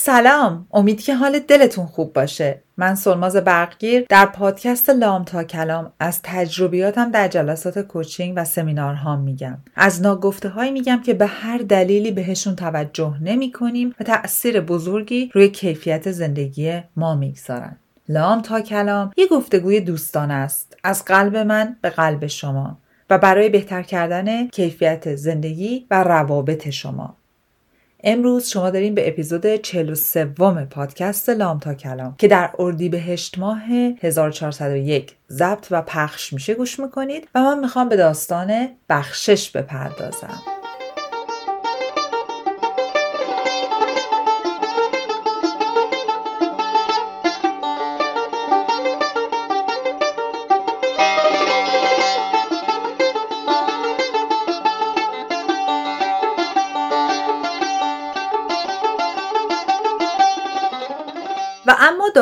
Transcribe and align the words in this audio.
سلام. 0.00 0.66
امید 0.72 1.00
که 1.00 1.14
حال 1.14 1.38
دلتون 1.38 1.86
خوب 1.86 2.12
باشه. 2.12 2.62
من 2.76 2.94
سلماز 2.94 3.36
برقگیر 3.36 4.06
در 4.08 4.26
پادکست 4.26 4.90
لام 4.90 5.24
تا 5.24 5.44
کلام 5.44 5.92
از 6.00 6.20
تجربیاتم 6.22 7.10
در 7.10 7.28
جلسات 7.28 7.78
کوچینگ 7.78 8.34
و 8.36 8.44
سمینارها 8.44 9.16
میگم. 9.16 9.58
از 9.76 10.02
ناگفته 10.02 10.48
هایی 10.48 10.70
میگم 10.70 11.02
که 11.02 11.14
به 11.14 11.26
هر 11.26 11.58
دلیلی 11.58 12.10
بهشون 12.10 12.56
توجه 12.56 13.14
نمی 13.22 13.52
کنیم 13.52 13.94
و 14.00 14.04
تأثیر 14.04 14.60
بزرگی 14.60 15.30
روی 15.34 15.48
کیفیت 15.48 16.10
زندگی 16.10 16.80
ما 16.96 17.14
می‌گذارن. 17.14 17.76
لام 18.08 18.42
تا 18.42 18.60
کلام 18.60 19.10
یه 19.16 19.26
گفتگوی 19.26 19.80
دوستان 19.80 20.30
است. 20.30 20.76
از 20.84 21.04
قلب 21.04 21.36
من 21.36 21.76
به 21.80 21.90
قلب 21.90 22.26
شما 22.26 22.78
و 23.10 23.18
برای 23.18 23.48
بهتر 23.48 23.82
کردن 23.82 24.48
کیفیت 24.48 25.14
زندگی 25.14 25.86
و 25.90 26.02
روابط 26.02 26.68
شما. 26.70 27.17
امروز 28.04 28.48
شما 28.48 28.70
داریم 28.70 28.94
به 28.94 29.08
اپیزود 29.08 29.56
43 29.56 30.24
پادکست 30.70 31.28
لام 31.28 31.58
تا 31.58 31.74
کلام 31.74 32.14
که 32.18 32.28
در 32.28 32.50
اردیبهشت 32.58 33.38
ماه 33.38 33.62
1401 34.00 35.16
ضبط 35.30 35.66
و 35.70 35.82
پخش 35.82 36.32
میشه 36.32 36.54
گوش 36.54 36.80
می‌کنید 36.80 37.28
و 37.34 37.40
من 37.40 37.58
می‌خوام 37.58 37.88
به 37.88 37.96
داستان 37.96 38.68
بخشش 38.88 39.50
بپردازم. 39.50 40.57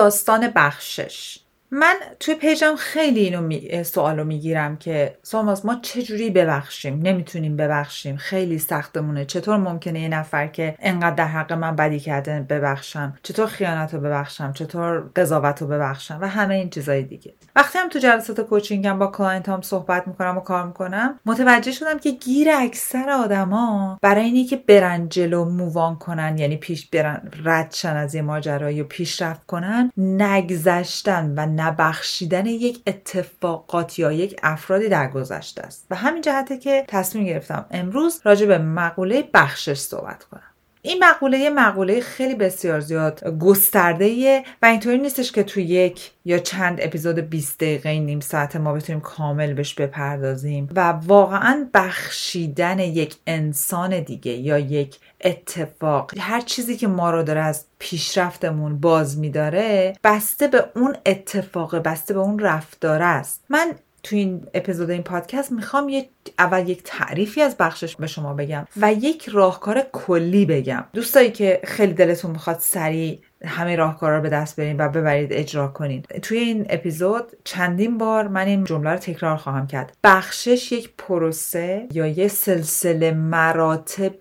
داستان 0.07 0.49
بخشش. 0.57 1.39
من 1.70 1.95
توی 2.20 2.34
page 2.34 2.67
م 2.67 2.75
خیلی 2.78 3.20
اینو 3.20 3.41
می... 3.41 3.84
سوالو 3.84 4.25
می‌گیرم 4.25 4.77
که 4.77 5.17
ساماز 5.22 5.67
ما 5.67 5.78
چجوری 5.83 6.31
ببخشیم؟ 6.31 7.00
نمی‌تونیم 7.03 7.56
ببخشیم. 7.56 8.17
خیلی 8.17 8.59
سختمونه. 8.59 9.25
چطور 9.25 9.56
ممکنه 9.56 10.00
یه 10.00 10.09
نفر 10.09 10.47
که 10.47 10.75
انقدر 10.78 11.14
در 11.14 11.27
حق 11.27 11.53
من 11.53 11.77
بدی 11.77 12.00
کرده 12.00 12.41
ببخشم؟ 12.41 13.19
چطور 13.22 13.47
خیانت 13.47 13.94
رو 13.94 14.00
ببخشم؟ 14.00 14.53
چطور 14.53 15.11
قضاوت 15.17 15.62
رو 15.62 15.69
ببخشم؟ 15.69 16.19
و 16.20 16.28
همه 16.28 16.55
این 16.55 16.70
چیزای 16.70 17.03
دیگه. 17.03 17.34
وقتی 17.56 17.78
هم 17.78 17.89
تو 17.89 17.98
جلسات 17.98 18.41
coaching 18.41 18.92
م 18.92 18.98
با 18.98 19.06
client 19.06 19.48
هام 19.48 19.62
صحبت 19.62 20.09
می‌کنم 20.09 20.37
و 20.39 20.41
کار 20.41 20.67
می‌کنم 20.67 21.20
متوجه 21.27 21.72
شدم 21.72 21.98
که 21.98 22.11
گیر 22.11 22.48
اکثر 22.50 23.11
آدما 23.11 23.98
برای 24.03 24.25
اینی 24.25 24.44
که 24.44 24.56
برن 24.56 25.09
جلو 25.09 25.44
move 25.45 25.79
on 25.79 25.97
کنن 25.97 26.39
یعنی 26.39 26.56
پیش 26.56 26.87
برن 26.87 27.31
ردشن 27.44 27.97
از 27.97 28.14
یه 28.14 28.22
ماجرا 28.22 28.70
یا 28.70 28.84
پیشرفت 28.84 29.47
کنن 29.47 29.92
نگذشتن 29.97 31.34
و 31.37 31.47
نبخشیدن 31.67 32.47
یک 32.47 32.83
اتفاقات 32.86 33.98
یا 33.98 34.12
یک 34.12 34.41
افرادی 34.42 34.89
در 34.89 35.11
گذشته 35.11 35.62
است. 35.62 35.86
و 35.91 35.97
همین 35.97 36.22
جهته 36.22 36.59
که 36.59 36.84
تصمیم 36.89 37.25
گرفتم 37.25 37.67
امروز 37.70 38.20
راجع 38.25 38.47
به 38.47 38.59
مقوله 38.59 39.31
بخشش 39.34 39.78
صحبت 39.78 40.25
کنم. 40.25 40.56
این 40.87 41.05
مقوله 41.05 41.39
یه 41.39 41.51
مقوله 41.51 42.01
خیلی 42.01 42.34
بسیار 42.34 42.81
زیاد 42.81 43.25
گسترده 43.25 44.43
و 44.62 44.66
اینطوری 44.66 44.99
نیستش 44.99 45.33
که 45.33 45.43
تو 45.43 45.60
یک 45.60 46.10
یا 46.25 46.38
چند 46.38 46.78
اپیزود 46.81 47.19
20 47.19 47.59
دقیقه 47.59 47.99
نیم 47.99 48.21
ساعت 48.21 48.56
ما 48.56 48.72
بتونیم 48.72 49.00
کامل 49.00 49.55
بهش 49.55 49.75
بپردازیم 49.75 50.69
و 50.77 50.81
واقعا 50.91 51.69
بخشیدن 51.75 52.78
یک 52.78 53.16
انسان 53.27 54.00
دیگه 54.00 54.33
یا 54.33 54.59
یک 54.59 54.99
اتفاق 55.21 56.12
هر 56.19 56.41
چیزی 56.41 56.77
که 56.77 56.87
ما 56.87 57.10
رو 57.10 57.22
داره 57.22 57.41
از 57.41 57.65
پیشرفتمون 57.78 58.81
باز 58.81 59.19
میداره 59.19 59.97
بسته 60.05 60.49
به 60.49 60.65
اون 60.77 60.97
اتفاق 61.06 61.77
بسته 61.77 62.15
به 62.15 62.21
اون 62.21 62.39
رفتار 62.39 63.03
است. 63.03 63.44
من 63.49 63.75
تو 64.06 64.17
این 64.17 64.47
اپیزود 64.55 64.91
این 64.91 65.03
پادکست 65.03 65.53
می‌خوام 65.53 65.89
یک 65.89 66.09
اول 66.39 66.69
یک 66.69 66.83
تعریفی 66.84 67.43
از 67.43 67.56
بخشش 67.56 67.97
به 67.97 68.06
شما 68.06 68.34
بگم 68.34 68.67
و 68.77 68.93
یک 68.93 69.28
راهکار 69.33 69.83
کلی 69.93 70.47
بگم. 70.47 70.84
دوستایی 70.93 71.31
که 71.31 71.61
خیلی 71.65 71.93
دلتون 71.93 72.31
می‌خواد 72.31 72.56
سریع 72.61 73.19
همه 73.45 73.77
راهکارا 73.77 74.16
رو 74.16 74.22
به 74.22 74.28
دست 74.28 74.56
برین 74.56 74.77
و 74.81 74.89
ببرید 74.89 75.33
اجرا 75.33 75.69
کنین. 75.69 76.03
توی 76.22 76.39
این 76.39 76.66
اپیزود 76.71 77.25
چندین 77.45 77.99
بار 77.99 78.28
من 78.28 78.47
این 78.47 78.65
جمله 78.65 78.91
رو 78.91 78.97
تکرار 78.97 79.37
خواهم 79.37 79.66
کرد. 79.66 79.97
بخشش 80.05 80.72
یک 80.72 80.91
پروسه 80.99 81.89
یا 81.93 82.06
یه 82.06 82.28
سلسله 82.28 83.12
مراتب 83.12 84.16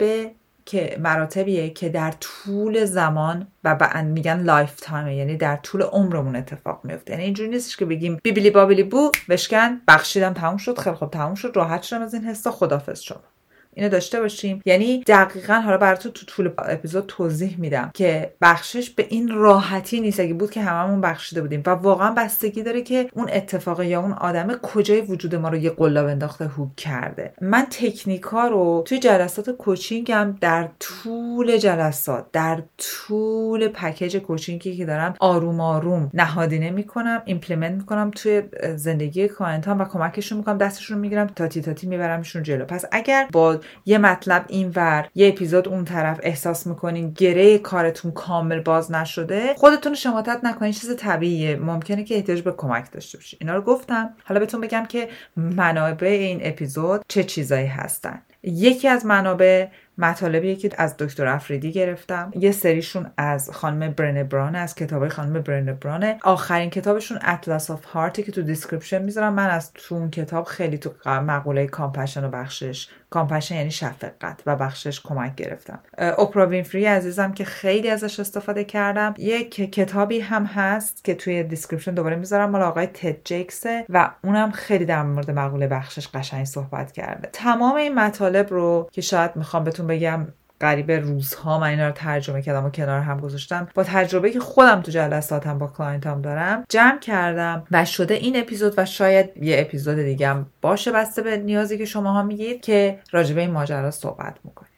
که 0.66 0.98
مراتبیه 1.00 1.70
که 1.70 1.90
در 1.90 2.14
طول 2.20 2.86
زمان 2.86 3.48
و 3.64 3.76
بعد 3.76 4.06
میگن 4.06 4.40
lifetime 4.44 5.08
یعنی 5.08 5.38
در 5.38 5.56
طول 5.56 5.82
عمرمون 5.82 6.36
اتفاق 6.36 6.80
میفته. 6.84 7.12
یعنی 7.12 7.24
اینجوری 7.24 7.50
نیستش 7.50 7.78
که 7.78 7.86
بگیم 7.86 8.20
bibbidi 8.24 8.50
bobbidi 8.50 8.84
boo 8.84 9.12
بشکن 9.30 9.82
بخشیدم 9.88 10.34
تموم 10.34 10.58
شد 10.58 10.80
خیلی 10.80 10.96
خوب 10.96 11.12
تموم 11.12 11.36
شد 11.36 11.52
راحت 11.56 11.84
شدم 11.84 12.02
از 12.02 12.14
این 12.14 12.24
حسا 12.24 12.52
خدافظ 12.52 13.00
شد 13.00 13.35
اینو 13.76 13.90
داشته 13.90 14.20
باشیم. 14.20 14.62
یعنی 14.66 15.04
دقیقا 15.08 15.54
حالا 15.54 15.78
براتون 15.78 16.12
تو 16.12 16.26
طول 16.26 16.52
اپیزود 16.58 17.06
توضیح 17.08 17.56
میدم 17.60 17.92
که 17.94 18.34
بخشش 18.42 18.90
به 18.90 19.06
این 19.10 19.30
راحتی 19.30 20.02
نیست. 20.02 20.20
اگه 20.20 20.34
بود 20.34 20.52
که 20.52 20.62
هممون 20.62 21.02
بخشیده 21.02 21.42
بودیم 21.42 21.64
و 21.66 21.70
واقعا 21.70 22.12
بستگی 22.12 22.64
داره 22.64 22.82
که 22.82 23.10
اون 23.14 23.30
اتفاق 23.34 23.82
یا 23.84 24.02
اون 24.02 24.12
آدم 24.12 24.54
کجای 24.62 25.02
وجود 25.02 25.36
ما 25.36 25.50
رو 25.50 25.58
یه 25.58 25.70
قلاب 25.70 26.08
انداخته 26.08 26.48
هوب 26.48 26.76
کرده. 26.76 27.34
من 27.42 27.68
تکنیکا 27.70 28.48
رو 28.48 28.84
توی 28.88 29.00
جلسات 29.00 29.50
coaching 29.50 30.26
م 30.26 30.36
در 30.42 30.70
طول 30.80 31.58
جلسات 31.58 32.26
در 32.32 32.64
طول 32.78 33.68
پکیج 33.68 34.18
coaching 34.18 34.71
ی 34.71 34.78
که 34.78 34.86
دارم 34.86 35.14
آروم 35.20 35.60
آروم 35.60 36.10
نهادینه 36.14 36.72
می‌کنم 36.72 37.22
implement 37.26 37.78
می‌کنم 37.78 38.12
توی 38.12 38.44
زندگی 38.76 39.28
client 39.28 39.72
ام 39.72 39.80
و 39.82 39.86
کمکشون 39.86 40.38
می‌کنم 40.38 40.58
دستشون 40.58 40.98
می‌گیرم 40.98 41.28
تاتی 41.28 41.62
تاتی 41.62 41.88
میبرمشون 41.88 42.44
جلو. 42.44 42.66
پس 42.66 42.86
اگر 42.92 43.28
با 43.32 43.60
یه 43.86 43.98
مطلب 43.98 44.46
اینور 44.48 45.08
یه 45.16 45.28
اپیزود 45.28 45.68
اون 45.68 45.86
طرف 45.86 46.20
احساس 46.24 46.68
می‌کنین 46.68 47.12
گره 47.12 47.58
کارتون 47.58 48.12
کامل 48.12 48.60
باز 48.60 48.92
نشده. 48.92 49.54
خودتون 49.58 49.94
شماتت 49.94 50.40
نکنین 50.44 50.72
چیز 50.72 50.96
طبیعیه. 50.96 51.56
ممکنه 51.56 52.04
که 52.04 52.16
احتیاج 52.16 52.42
به 52.42 52.52
کمک 52.52 52.92
داشته 52.92 53.18
باشید 53.18 53.40
اینا 53.42 53.56
رو 53.56 53.62
گفتم. 53.62 54.10
حالا 54.24 54.40
بهتون 54.40 54.62
بگم 54.62 54.86
که 54.86 55.10
منابع 55.38 56.08
این 56.08 56.40
اپیزود 56.44 57.02
چه 57.08 57.24
چیزایی 57.24 57.68
هستن. 57.68 58.22
یکی 58.44 58.88
از 58.88 59.06
منابع 59.06 59.68
مطالبی 59.98 60.56
که 60.56 60.70
از 60.78 60.98
دکتر 60.98 61.28
افریدی 61.28 61.72
گرفتم. 61.72 62.32
یه 62.36 62.52
سریشون 62.52 63.12
از 63.18 63.50
خانم 63.52 63.92
برنه 63.92 64.24
براون 64.24 64.56
از 64.56 64.76
کتاب 64.76 65.08
خانم 65.08 65.42
برنه 65.42 65.74
براونه. 65.74 66.18
آخرین 66.24 66.70
کتابشون 66.70 67.20
Atlas 67.22 67.72
of 67.72 67.86
the 67.86 67.98
Heart 67.98 68.19
ی 68.19 68.24
که 68.24 68.32
تو 68.32 68.42
description 68.42 69.02
می‌ذارم. 69.02 69.34
من 69.34 69.50
از 69.50 69.74
تو 69.74 69.96
اون 69.96 70.12
کتاب 70.12 70.44
خیلی 70.44 70.78
تو 70.78 70.94
مقوله 71.06 71.68
compassion 71.68 72.24
و 72.24 72.30
بخشش 72.30 72.88
compassion 73.16 73.56
یعنی 73.56 73.72
شفقت 73.72 74.42
و 74.46 74.56
بخشش 74.56 75.02
کمک 75.02 75.36
گرفتم. 75.36 75.80
اوپرا 76.18 76.48
وینفری 76.48 76.86
عزیزم 76.86 77.32
که 77.32 77.46
خیلی 77.46 77.90
ازش 77.90 78.20
استفاده 78.20 78.64
کردم. 78.64 79.14
یک 79.18 79.56
کتابی 79.56 80.20
هم 80.20 80.46
هست 80.46 81.04
که 81.04 81.16
توی 81.16 81.44
description 81.44 81.94
دوباره 81.94 82.16
می‌ذارم 82.16 82.50
مال 82.50 82.62
آقای 82.62 82.86
تی 82.88 83.06
دی 83.06 83.24
جیکسه 83.24 83.86
و 83.90 84.12
اونم 84.24 84.52
خیلی 84.52 84.86
در 84.86 85.04
مورد 85.04 85.32
مقوله 85.32 85.68
بخشش 85.68 86.08
قشنگ 86.08 86.46
صحبت 86.46 86.92
کرده. 86.92 87.30
تمام 87.34 87.76
این 87.76 87.96
مطالب 87.96 88.50
رو 88.50 88.90
که 88.92 89.02
شاید 89.02 89.36
می‌خوام 89.36 89.64
بهتون 89.64 89.88
بگم 89.88 90.28
قریب 90.60 90.92
روزها 90.92 91.60
من 91.60 91.68
اینا 91.68 91.88
رو 91.88 91.94
ترجمه 91.94 92.42
کردم 92.42 92.66
و 92.66 92.70
کنار 92.70 93.02
هم 93.02 93.20
گذاشتم. 93.20 93.68
با 93.76 93.84
تجربه 93.84 94.32
که 94.32 94.40
خودم 94.40 94.82
تو 94.82 94.92
جلساتم 94.92 95.58
با 95.58 95.68
client 95.68 96.14
ام 96.14 96.22
دارم 96.22 96.64
جمع 96.70 97.00
کردم 97.00 97.68
و 97.72 97.86
شده 97.86 98.14
این 98.14 98.40
اپیزود 98.40 98.74
و 98.78 98.86
شاید 98.86 99.44
یه 99.44 99.62
اپیزود 99.62 99.96
دیگه 99.96 100.28
هم 100.28 100.46
باشه 100.62 100.92
بسته 100.92 101.22
به 101.22 101.38
نیازی 101.38 101.78
که 101.78 101.86
شماها 101.86 102.24
میگید 102.24 102.62
که 102.62 103.00
راجبه 103.12 103.42
این 103.42 103.52
ماجرا 103.52 103.92
صحبت 103.92 104.36
می‌کنیم. 104.44 104.72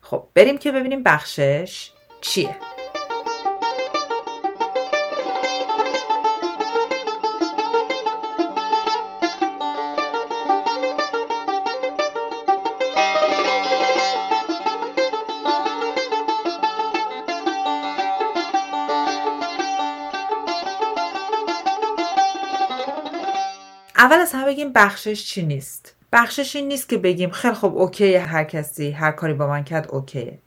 خب 0.00 0.28
بریم 0.34 0.58
که 0.58 0.72
ببینیم 0.72 1.02
بخشش 1.02 1.90
چیه. 2.20 2.56
اول 24.08 24.18
از 24.18 24.32
همه 24.32 24.46
بگیم 24.46 24.72
بخشش 24.72 25.24
چی 25.24 25.46
نیست؟ 25.46 25.96
بخشش 26.12 26.56
این 26.56 26.68
نیست 26.68 26.88
که 26.88 26.98
بگیم 26.98 27.30
خیلی 27.30 27.54
خب 27.54 27.76
اوکی 27.76 28.14
هر 28.14 28.44
کسی 28.44 28.90
هر 28.90 29.10
کاری 29.10 29.34
با 29.34 29.46
من 29.46 29.64
کرد 29.64 29.88
اوکیه. 29.90 30.38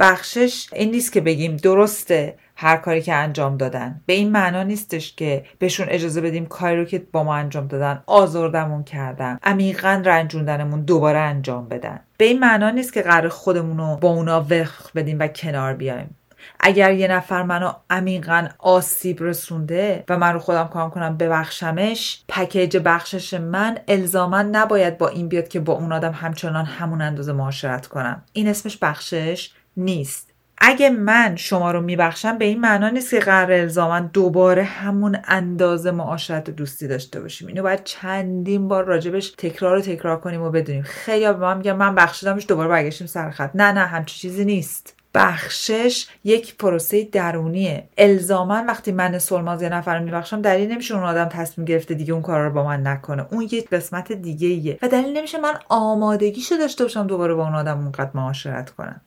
بخشش 0.00 0.68
این 0.72 0.90
نیست 0.90 1.12
که 1.12 1.20
بگیم 1.20 1.56
درسته 1.56 2.36
هر 2.56 2.76
کاری 2.76 3.02
که 3.02 3.14
انجام 3.14 3.56
دادن. 3.56 4.00
به 4.06 4.12
این 4.12 4.32
معنا 4.32 4.62
نیستش 4.62 5.14
که 5.14 5.44
بهشون 5.58 5.86
اجازه 5.88 6.20
بدیم 6.20 6.46
کاری 6.46 6.76
رو 6.76 6.84
که 6.84 6.98
با 7.12 7.24
ما 7.24 7.34
انجام 7.34 7.66
دادن 7.66 8.02
آزردمون 8.06 8.84
کردن 8.84 9.38
عمیقا 9.42 10.02
رنجوندنمون 10.04 10.82
دوباره 10.82 11.18
انجام 11.18 11.68
بدن. 11.68 12.00
به 12.18 12.24
این 12.24 12.40
معنا 12.40 12.70
نیست 12.70 12.92
که 12.92 13.02
قرار 13.02 13.28
خودمون 13.28 13.78
رو 13.78 13.96
با 13.96 14.08
اونا 14.08 14.40
وقف 14.40 14.90
بدیم 14.94 15.16
و 15.20 15.28
کنار 15.28 15.74
بیایم. 15.74 16.16
اگر 16.60 16.92
یه 16.92 17.08
نفر 17.08 17.42
منو 17.42 17.72
عمیقا 17.90 18.48
آسیب 18.58 19.22
رسونده 19.22 20.04
و 20.08 20.18
من 20.18 20.32
رو 20.32 20.38
خودم 20.38 20.68
کام 20.68 20.90
کنم 20.90 21.16
ببخشمش 21.16 22.24
پکیج 22.28 22.76
بخشش 22.76 23.34
من 23.34 23.78
الزاما 23.88 24.42
نباید 24.42 24.98
با 24.98 25.08
این 25.08 25.28
بیاد 25.28 25.48
که 25.48 25.60
با 25.60 25.72
اون 25.72 25.92
آدم 25.92 26.12
همچنان 26.12 26.64
همون 26.64 27.02
اندازه 27.02 27.32
معاشرت 27.32 27.86
کنم. 27.86 28.22
این 28.32 28.48
اسمش 28.48 28.78
بخشش 28.82 29.50
نیست. 29.76 30.34
اگه 30.58 30.90
من 30.90 31.36
شما 31.36 31.70
رو 31.70 31.80
میبخشم 31.80 32.38
به 32.38 32.44
این 32.44 32.60
معنا 32.60 32.88
نیست 32.88 33.10
که 33.10 33.20
قرار 33.20 33.52
الزاما 33.52 34.00
دوباره 34.00 34.62
همون 34.62 35.18
اندازه 35.24 35.90
معاشرت 35.90 36.50
دوستی 36.50 36.88
داشته 36.88 37.20
باشیم. 37.20 37.48
اینو 37.48 37.62
باید 37.62 37.84
چندین 37.84 38.68
بار 38.68 38.84
راجبش 38.84 39.30
تکرار 39.38 39.76
و 39.76 39.80
تکرار 39.80 40.20
کنیم 40.20 40.42
و 40.42 40.50
بدونیم. 40.50 40.82
خیلی 40.82 41.26
به 41.26 41.32
من 41.32 41.56
میگن 41.56 41.72
من 41.72 41.94
بخشیدمش 41.94 42.44
دوباره 42.48 42.68
برگشتیم 42.68 43.06
سر 43.06 43.30
خط. 43.30 43.50
نه 43.54 43.72
نه 43.72 43.80
همچی 43.80 44.18
چیزی 44.18 44.44
نیست. 44.44 44.93
بخشش 45.14 46.06
یک 46.24 46.56
پروسه 46.56 47.04
درونیه. 47.04 47.88
الزاما 47.98 48.64
وقتی 48.68 48.92
من 48.92 49.18
سلماز 49.18 49.62
یه 49.62 49.68
نفر 49.68 49.98
رو 49.98 50.04
میبخشم 50.04 50.42
دلیل 50.42 50.72
نمیشه 50.72 50.94
اون 50.94 51.04
آدم 51.04 51.24
تصمیم 51.24 51.64
گرفته 51.64 51.94
دیگه 51.94 52.12
اون 52.12 52.22
کارا 52.22 52.46
رو 52.46 52.52
با 52.52 52.64
من 52.64 52.86
نکنه. 52.86 53.26
اون 53.30 53.42
یک 53.42 53.70
قسمت 53.70 54.12
دیگه 54.12 54.48
ایه 54.48 54.78
و 54.82 54.88
دلیل 54.88 55.16
نمیشه 55.16 55.38
من 55.38 55.54
آمادگیشو 55.68 56.54
داشته 56.56 56.84
باشم 56.84 57.06
دوباره 57.06 57.34
با 57.34 57.44
اون 57.44 57.54
آدم 57.54 57.78
اونقدر 57.78 58.10
معاشرت 58.14 58.70
کنم. 58.70 59.00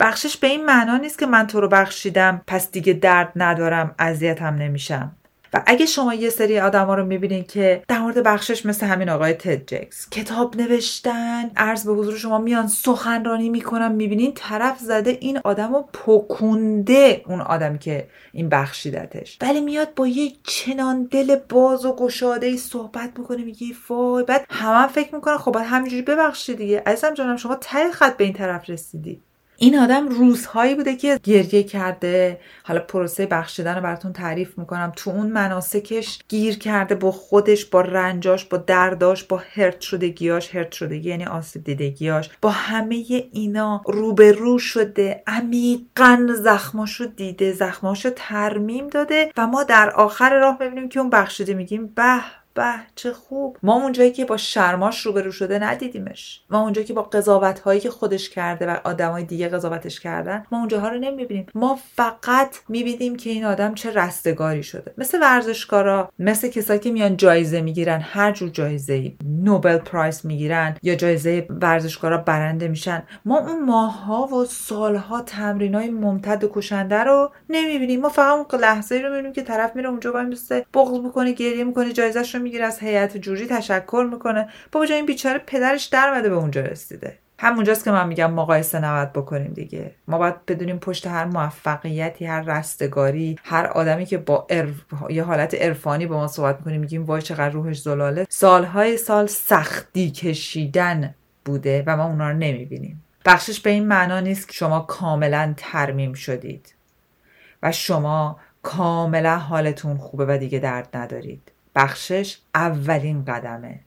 بخشش 0.00 0.36
به 0.36 0.46
این 0.46 0.66
معنا 0.66 0.96
نیست 0.96 1.18
که 1.18 1.26
من 1.26 1.46
تو 1.46 1.60
رو 1.60 1.68
بخشیدم 1.68 2.42
پس 2.46 2.70
دیگه 2.70 2.92
درد 2.92 3.32
ندارم 3.36 3.94
اذیتم 3.98 4.54
نمیشم. 4.54 5.12
و 5.54 5.62
اگه 5.66 5.86
شما 5.86 6.14
یه 6.14 6.30
سری 6.30 6.60
آدما 6.60 6.94
رو 6.94 7.06
می‌بینین 7.06 7.44
که 7.44 7.82
در 7.88 7.98
مورد 7.98 8.22
بخشش 8.22 8.66
مثل 8.66 8.86
همین 8.86 9.08
آقای 9.08 9.32
تد 9.32 9.66
جکس 9.66 10.10
کتاب 10.10 10.56
نوشتن 10.56 11.50
عرض 11.56 11.86
به 11.86 11.92
حضور 11.92 12.16
شما 12.16 12.38
میان 12.38 12.66
سخنرانی 12.66 13.48
می‌کنن 13.48 13.92
می‌بینین 13.92 14.32
طرف 14.34 14.78
زده 14.78 15.18
این 15.20 15.40
آدم 15.44 15.74
رو 15.74 15.88
پکونده 15.92 17.22
اون 17.26 17.40
آدم 17.40 17.78
که 17.78 18.08
این 18.32 18.48
بخشیدتش. 18.48 19.38
ولی 19.40 19.60
میاد 19.60 19.94
با 19.94 20.06
یه 20.06 20.32
چنان 20.44 21.04
دل 21.04 21.36
باز 21.48 21.84
و 21.84 21.96
گشاده 21.96 22.46
ای 22.46 22.56
صحبت 22.56 23.18
می‌کنه 23.18 23.44
میگه 23.44 23.66
فای 23.72 24.24
بعد 24.24 24.46
همه 24.50 24.88
فکر 24.88 25.14
می‌کنن 25.14 25.36
خب 25.36 25.52
باید 25.52 25.66
همینجوری 25.66 26.02
ببخشید 26.02 26.56
دیگه. 26.56 26.82
عزیزم 26.86 27.14
جانم 27.14 27.36
شما 27.36 27.54
ته 27.54 27.90
خط 27.90 28.16
به 28.16 28.24
این 28.24 28.32
طرف 28.32 28.70
رسیدی. 28.70 29.20
این 29.56 29.78
آدم 29.78 30.08
روزهایی 30.08 30.74
بوده 30.74 30.96
که 30.96 31.20
گریه 31.22 31.62
کرده. 31.62 32.40
حالا 32.64 32.80
پروسه 32.80 33.26
بخشیدن 33.26 33.74
رو 33.74 33.80
براتون 33.82 34.12
تعریف 34.12 34.58
می‌کنم. 34.58 34.92
تو 34.96 35.10
اون 35.10 35.26
مناسکش 35.26 36.18
گیر 36.28 36.58
کرده 36.58 36.94
با 36.94 37.12
خودش 37.12 37.64
با 37.64 37.80
رنجاش 37.80 38.44
با 38.44 38.56
درداش 38.56 39.24
با 39.24 39.42
هرت 39.54 39.80
شدگیاش 39.80 40.54
هرت 40.54 40.72
شدگی 40.72 41.08
یعنی 41.08 41.24
آسیب 41.24 41.64
دیدگیاش 41.64 42.30
با 42.42 42.50
همه 42.50 43.04
اینا 43.32 43.82
روبرو 43.86 44.58
شده 44.58 45.22
عمیقا 45.26 46.28
زخماشو 46.42 47.04
دیده 47.04 47.52
زخماشو 47.52 48.10
ترمیم 48.16 48.88
داده 48.88 49.32
و 49.36 49.46
ما 49.46 49.64
در 49.64 49.90
آخر 49.90 50.38
راه 50.38 50.58
ببینیم 50.58 50.88
که 50.88 51.00
اون 51.00 51.10
بخشیده. 51.10 51.54
میگیم 51.54 51.86
به 51.86 52.20
به 52.54 52.74
چه 52.94 53.12
خوب. 53.12 53.56
ما 53.62 53.74
اونجایی 53.74 54.12
که 54.12 54.24
با 54.24 54.36
شرماش 54.36 55.00
روبرو 55.00 55.32
شده 55.32 55.58
ندیدیمش. 55.58 56.42
ما 56.50 56.60
اونجایی 56.60 56.86
که 56.86 56.92
با 56.92 57.02
قضاوت 57.02 57.60
هایی 57.60 57.80
که 57.80 57.90
خودش 57.90 58.30
کرده 58.30 58.66
و 58.66 58.76
آدمای 58.84 59.24
دیگه 59.24 59.48
قضاوتش 59.48 60.00
کردن 60.00 60.44
ما 60.52 60.58
اونجاها 60.58 60.88
رو 60.88 60.98
نمی‌بینیم. 60.98 61.46
ما 61.54 61.78
فقط 61.94 62.56
می‌بینیم 62.68 63.16
که 63.16 63.30
این 63.30 63.44
آدم 63.44 63.74
چه 63.74 63.90
رستگاری 63.90 64.62
شده. 64.62 64.94
مثل 64.98 65.20
ورزشکارا 65.20 66.12
مثل 66.18 66.48
کسایی 66.48 66.80
که 66.80 66.90
میان 66.90 67.16
جایزه 67.16 67.60
می‌گیرن 67.60 68.00
هر 68.00 68.32
جور 68.32 68.48
جایزه 68.48 68.92
ای 68.92 69.16
نوبل 69.24 69.78
پرایز 69.78 70.26
می‌گیرن 70.26 70.76
یا 70.82 70.94
جایزه 70.94 71.46
ورزشکارا 71.50 72.18
برنده 72.18 72.68
میشن. 72.68 73.02
ما 73.24 73.38
اون 73.38 73.64
ماها 73.64 74.26
و 74.26 74.44
سالها 74.44 75.20
تمرین 75.20 75.74
های 75.74 75.90
ممتد 75.90 76.44
و 76.44 76.50
کشنده 76.54 76.98
رو 76.98 77.32
نمی‌بینیم. 77.50 78.00
ما 78.00 78.08
فقط 78.08 78.52
اون 78.52 78.60
لحظه 78.60 78.98
رو 78.98 79.10
می‌بینیم 79.10 79.32
که 79.32 79.42
طرف 79.42 79.76
میره 79.76 79.88
اونجا 79.88 80.12
وای 80.12 80.24
میسته 80.24 80.66
بغض 80.74 80.98
می‌کنه 80.98 81.32
گریه 81.32 81.64
می‌کنه 81.64 81.92
جایزش 81.92 82.34
رو 82.34 82.41
می‌گیره 82.42 82.64
از 82.64 82.78
هیئت 82.78 83.16
جوری 83.16 83.46
تشکر 83.46 84.08
می‌کنه. 84.12 84.48
بابا 84.72 84.86
جان 84.86 84.96
این 84.96 85.06
بیچاره 85.06 85.38
پدرش 85.38 85.84
در 85.84 86.22
به 86.22 86.28
اونجا 86.28 86.60
رسیده. 86.60 87.18
همونجاست 87.38 87.84
که 87.84 87.90
من 87.90 88.08
میگم 88.08 88.32
مقایسه 88.32 88.80
نباید 88.80 89.12
بکنیم 89.12 89.52
دیگه. 89.52 89.94
ما 90.08 90.18
باید 90.18 90.46
بدونیم 90.46 90.78
پشت 90.78 91.06
هر 91.06 91.24
موفقیتی 91.24 92.26
هر 92.26 92.42
رستگاری 92.42 93.36
هر 93.44 93.66
آدمی 93.66 94.06
که 94.06 94.18
با 94.18 94.46
یه 95.10 95.24
حالت 95.24 95.54
عرفانی 95.54 96.06
با 96.06 96.16
ما 96.16 96.28
صحبت 96.28 96.56
می‌کنیم 96.56 96.80
میگیم 96.80 97.04
وای 97.04 97.22
چقدر 97.22 97.50
روحش 97.50 97.80
زلاله. 97.80 98.26
سالهای 98.28 98.96
سال 98.96 99.26
سختی 99.26 100.10
کشیدن 100.10 101.14
بوده 101.44 101.84
و 101.86 101.96
ما 101.96 102.06
اونا 102.06 102.30
رو 102.30 102.36
نمی‌بینیم. 102.36 103.04
بخشش 103.24 103.60
به 103.60 103.70
این 103.70 103.88
معنا 103.88 104.20
نیست 104.20 104.48
که 104.48 104.54
شما 104.54 104.80
کاملا 104.80 105.54
ترمیم 105.56 106.12
شدید 106.12 106.74
و 107.62 107.72
شما 107.72 108.38
کاملا 108.62 109.36
حالتون 109.36 109.96
خوبه 109.96 110.26
و 110.28 110.38
دیگه 110.38 110.58
درد 110.58 110.96
ندارید. 110.96 111.51
بخشش 111.74 112.38
اولین 112.54 113.24
قدمه. 113.24 113.80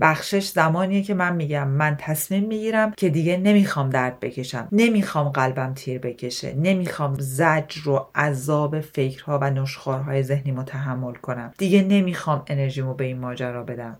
بخشش 0.00 0.48
زمانیه 0.48 1.02
که 1.02 1.14
من 1.14 1.36
میگم 1.36 1.68
من 1.68 1.96
تصمیم 2.00 2.44
می‌گیرم 2.44 2.92
که 2.96 3.08
دیگه 3.08 3.36
نمی‌خوام 3.36 3.90
درد 3.90 4.20
بکشم 4.20 4.68
نمی‌خوام 4.72 5.28
قلبم 5.28 5.74
تیر 5.74 5.98
بکشه 5.98 6.54
نمی‌خوام 6.54 7.16
زجر 7.18 7.88
و 7.88 8.08
عذاب 8.14 8.80
فکرها 8.80 9.38
و 9.42 9.50
نشخارهای 9.50 10.22
ذهنیمو 10.22 10.62
تحمل 10.62 11.14
کنم. 11.14 11.52
دیگه 11.58 11.82
نمی‌خوام 11.82 12.42
انرژیمو 12.46 12.94
به 12.94 13.04
این 13.04 13.18
ماجرا 13.18 13.62
بدم. 13.62 13.96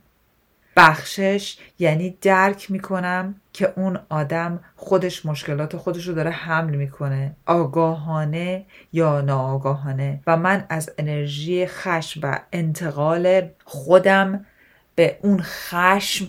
بخشش 0.76 1.58
یعنی 1.78 2.16
درک 2.20 2.70
می‌کنم 2.70 3.34
که 3.52 3.72
اون 3.76 3.98
آدم 4.08 4.60
خودش 4.76 5.26
مشکلات 5.26 5.76
خودش 5.76 6.08
رو 6.08 6.14
داره 6.14 6.30
حمل 6.30 6.76
می‌کنه. 6.76 7.36
آگاهانه 7.46 8.64
یا 8.92 9.20
ناآگاهانه. 9.20 10.20
و 10.26 10.36
من 10.36 10.66
از 10.68 10.90
انرژی 10.98 11.66
خشم 11.66 12.20
و 12.22 12.40
انتقال 12.52 13.48
خودم 13.64 14.46
به 14.94 15.18
اون 15.22 15.40
خشم 15.42 16.26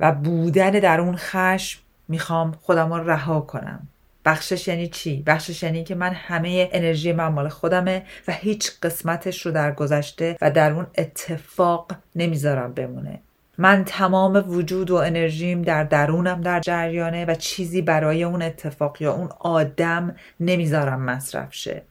و 0.00 0.12
بودن 0.12 0.70
در 0.70 1.00
اون 1.00 1.16
خشم 1.16 1.80
می‌خوام 2.08 2.52
خودم 2.52 2.92
رو 2.92 3.10
رها 3.10 3.40
کنم. 3.40 3.88
بخشش 4.24 4.68
یعنی 4.68 4.88
چی؟ 4.88 5.22
بخشش 5.26 5.62
یعنی 5.62 5.84
که 5.84 5.94
من 5.94 6.12
همه 6.12 6.68
انرژی 6.72 7.12
من 7.12 7.28
مال 7.28 7.48
خودمه 7.48 8.02
و 8.28 8.32
هیچ 8.32 8.70
قسمتش 8.82 9.46
رو 9.46 9.52
در 9.52 9.72
گذشته 9.72 10.36
و 10.40 10.50
در 10.50 10.72
اون 10.72 10.86
اتفاق 10.98 11.92
نمی‌ذارم 12.16 12.72
بمونه. 12.72 13.20
من 13.58 13.84
تمام 13.84 14.44
وجود 14.48 14.90
و 14.90 14.96
انرژیم 14.96 15.62
در 15.62 15.84
درونم 15.84 16.40
در 16.40 16.60
جریانه 16.60 17.24
و 17.24 17.34
چیزی 17.34 17.82
برای 17.82 18.24
اون 18.24 18.42
اتفاق 18.42 19.02
یا 19.02 19.12
اون 19.12 19.28
آدم 19.40 20.16
نمی‌ذارم 20.40 21.02
مصرف 21.02 21.54
شه. 21.54 21.82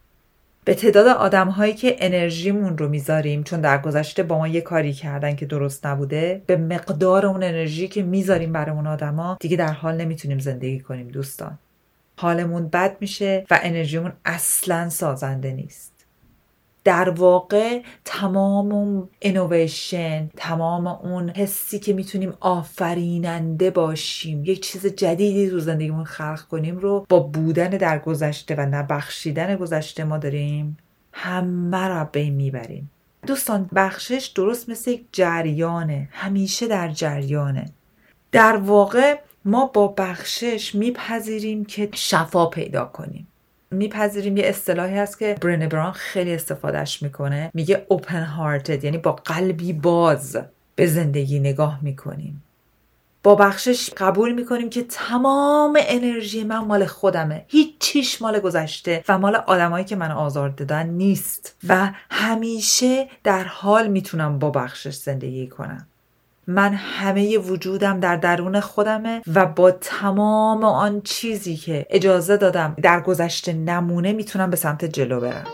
به 0.66 0.74
تعداد 0.74 1.08
آدم 1.08 1.48
هایی 1.48 1.74
که 1.74 1.96
انرژیمون 2.00 2.78
رو 2.78 2.90
می‌ذاریم 2.90 3.44
چون 3.44 3.62
در 3.62 3.78
گذشته 3.78 4.24
با 4.24 4.38
ما 4.38 4.48
یه 4.48 4.62
کاری 4.62 4.94
کردن 4.94 5.36
که 5.36 5.46
درست 5.46 5.86
نبوده 5.86 6.42
به 6.46 6.58
مقدار 6.58 7.26
اون 7.26 7.44
انرژی 7.44 7.88
که 7.88 8.04
می‌ذاریم 8.04 8.54
برای 8.54 8.76
اون 8.76 8.88
آدما 8.88 9.38
دیگه 9.40 9.58
در 9.58 9.72
حال 9.72 9.96
نمی‌تونیم 9.96 10.40
زندگی 10.40 10.80
کنیم 10.80 11.08
دوستان. 11.08 11.58
حالمون 12.18 12.68
بد 12.68 12.98
میشه 13.00 13.46
و 13.52 13.60
انرژیمون 13.64 14.12
اصلا 14.26 14.90
سازنده 14.90 15.52
نیست. 15.52 16.01
در 16.84 17.10
واقع 17.10 17.82
تمام 18.06 18.72
اون 18.72 19.10
اینویشن 19.20 20.30
تمام 20.38 20.88
اون 20.88 21.30
حسی 21.30 21.80
که 21.80 21.94
می‌تونیم 21.94 22.34
آفریننده 22.40 23.72
باشیم 23.72 24.46
یک 24.46 24.62
چیز 24.62 24.86
جدیدی 24.86 25.50
تو 25.50 25.60
زندگیمون 25.60 26.04
خلق 26.04 26.42
کنیم 26.42 26.78
رو 26.78 27.06
با 27.10 27.20
بودن 27.20 27.70
در 27.70 28.00
گذشته 28.00 28.56
و 28.56 28.62
نبخشیدن 28.62 29.56
گذشته 29.56 30.04
ما 30.04 30.18
داریم 30.18 30.78
همه 31.14 31.88
را 31.88 32.04
به 32.04 32.30
می‌بریم. 32.30 32.92
دوستان 33.28 33.70
بخشش 33.76 34.32
درست 34.36 34.70
مثل 34.70 34.92
یک 34.92 35.06
جریانه 35.12 36.10
همیشه 36.12 36.68
در 36.68 36.90
جریانه. 36.90 37.66
در 38.32 38.58
واقع 38.58 39.20
ما 39.46 39.66
با 39.66 39.88
بخشش 39.88 40.76
میپذیریم 40.76 41.66
که 41.66 41.90
شفا 41.94 42.46
پیدا 42.46 42.86
کنیم. 42.86 43.28
میپذیریم. 43.72 44.38
یه 44.38 44.46
اصطلاحی 44.46 44.98
هست 44.98 45.20
که 45.20 45.36
برن 45.42 45.68
بران 45.68 45.92
خیلی 45.92 46.36
استفادهش 46.36 47.02
می‌کنه. 47.02 47.52
میگه 47.54 47.86
اوپن 47.90 48.24
هارتد 48.24 48.84
یعنی 48.84 48.98
با 48.98 49.12
قلبی 49.12 49.74
باز 49.74 50.38
به 50.76 50.88
زندگی 50.88 51.40
نگاه 51.40 51.80
می‌کنیم. 51.82 52.44
با 53.24 53.36
بخشش 53.36 53.90
قبول 53.98 54.32
می‌کنیم 54.32 54.70
که 54.70 54.84
تمام 54.84 55.78
انرژی 55.82 56.44
من 56.44 56.58
مال 56.58 56.86
خودمه. 56.86 57.46
هیچ 57.48 57.74
چیش 57.80 58.22
مال 58.22 58.40
گذشته 58.40 59.04
و 59.08 59.18
مال 59.18 59.36
آدمایی 59.36 59.86
که 59.86 59.96
من 59.96 60.12
آزار 60.12 60.50
دادن 60.50 60.90
نیست. 60.90 61.56
و 61.68 61.92
همیشه 62.12 63.10
در 63.24 63.44
حال 63.44 63.88
می‌تونم 63.88 64.40
با 64.40 64.50
بخشش 64.50 64.96
زندگی 64.96 65.48
کنم. 65.48 65.88
من 66.52 66.74
همه 66.74 67.38
وجودم 67.38 68.00
در 68.00 68.16
درون 68.16 68.60
خودمه 68.60 69.22
و 69.36 69.46
با 69.46 69.72
تمام 69.72 70.64
آن 70.64 71.02
چیزی 71.02 71.56
که 71.56 71.86
اجازه 71.90 72.38
دادم 72.38 72.76
در 72.82 73.02
گذشته 73.02 73.54
نمونه 73.54 74.14
می‌تونم 74.14 74.50
به 74.50 74.56
سمت 74.56 74.86
جلو 74.86 75.20
برم. 75.20 75.48